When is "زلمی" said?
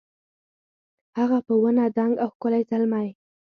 2.69-3.07